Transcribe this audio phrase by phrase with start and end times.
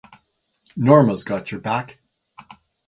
[0.75, 1.99] Norma's got your back.